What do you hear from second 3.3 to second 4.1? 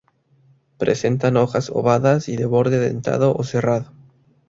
o serrado.